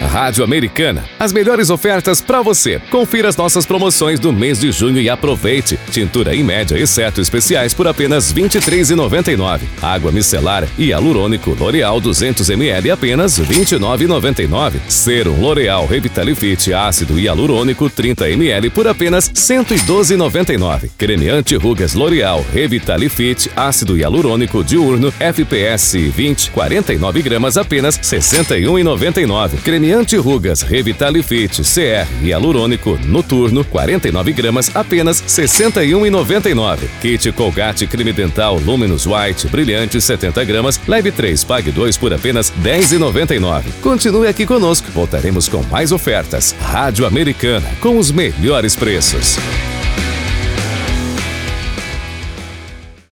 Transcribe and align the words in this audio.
Rádio 0.00 0.44
Americana. 0.44 1.04
As 1.18 1.32
melhores 1.32 1.70
ofertas 1.70 2.20
para 2.20 2.42
você. 2.42 2.80
Confira 2.90 3.28
as 3.28 3.36
nossas 3.36 3.66
promoções 3.66 4.20
do 4.20 4.32
mês 4.32 4.60
de 4.60 4.70
junho 4.72 5.00
e 5.00 5.08
aproveite. 5.08 5.78
Tintura 5.90 6.34
em 6.34 6.42
média, 6.42 6.78
exceto 6.78 7.20
especiais, 7.20 7.74
por 7.74 7.86
apenas 7.86 8.30
R$ 8.30 8.42
23,99. 8.42 9.60
Água 9.82 10.12
micelar 10.12 10.66
e 10.78 10.86
hialurônico 10.86 11.56
L'Oreal 11.58 12.00
200ml 12.00 12.90
apenas 12.90 13.38
R$ 13.38 13.46
29,99. 13.46 14.80
Serum 14.88 15.40
L'Oreal 15.40 15.86
Revitalifit 15.86 16.72
ácido 16.72 17.18
hialurônico 17.18 17.90
30ml 17.90 18.70
por 18.70 18.86
apenas 18.86 19.28
R$ 19.28 19.34
112,99. 19.34 20.90
Creme 20.96 21.30
anti-rugas 21.30 21.94
L'Oreal 21.94 22.44
Revitalifit 22.52 23.50
ácido 23.56 23.96
hialurônico 23.96 24.62
diurno 24.62 25.12
FPS 25.18 25.96
20 26.10 26.50
49 26.50 27.22
gramas 27.22 27.56
apenas 27.56 27.96
R$ 27.96 28.02
61,99. 28.02 29.62
Creme 29.86 29.92
anti-rugas 29.92 30.62
Revitalifit 30.62 31.62
CR 31.62 32.06
hialurônico 32.20 32.98
noturno 33.06 33.64
49 33.64 34.32
gramas 34.32 34.74
apenas 34.74 35.20
R$ 35.20 35.28
61,99. 35.28 36.78
Kit 37.00 37.30
Colgate 37.32 37.86
creme 37.86 38.12
dental 38.12 38.58
Luminous 38.64 39.06
White 39.06 39.46
brilhante 39.48 40.00
70 40.00 40.42
gramas, 40.44 40.80
leve 40.88 41.12
3, 41.12 41.44
pague 41.44 41.70
2 41.70 41.98
por 41.98 42.12
apenas 42.12 42.52
R$ 42.64 42.80
10,99. 42.80 43.62
Continue 43.80 44.26
aqui 44.26 44.44
conosco, 44.44 44.90
voltaremos 44.92 45.48
com 45.48 45.62
mais 45.64 45.92
ofertas. 45.92 46.54
Rádio 46.60 47.06
Americana, 47.06 47.68
com 47.80 47.96
os 47.96 48.10
melhores 48.10 48.74
preços. 48.74 49.36